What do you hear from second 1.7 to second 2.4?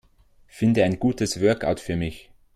für mich.